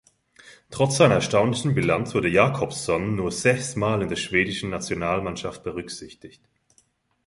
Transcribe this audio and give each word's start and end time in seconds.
Trotz 0.71 0.97
seiner 0.97 1.13
erstaunlichen 1.13 1.75
Bilanz 1.75 2.15
wurde 2.15 2.27
Jacobsson 2.27 3.15
nur 3.15 3.31
sechs 3.31 3.75
Mal 3.75 4.01
in 4.01 4.09
der 4.09 4.15
schwedischen 4.15 4.71
Nationalmannschaft 4.71 5.61
berücksichtigt. 5.63 6.41